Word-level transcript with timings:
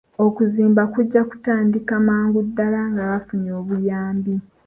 Okuzimba 0.25 0.81
kujja 0.93 1.21
kutandika 1.29 1.91
amangu 2.01 2.39
ddaala 2.47 2.81
nga 2.91 3.03
bafunye 3.11 3.51
obuyambi. 3.61 4.35